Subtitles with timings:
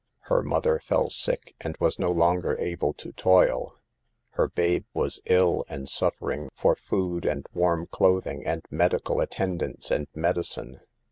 [0.21, 3.77] Her mother fell sick and was no longer able to toil;
[4.31, 10.07] her babe was ill and suffering for food, and warm clothing, and medical attendance and
[10.15, 10.79] medicine.